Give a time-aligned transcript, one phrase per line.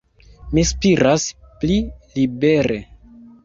[0.57, 1.27] Mi spiras
[1.61, 1.77] pli
[2.17, 2.83] libere.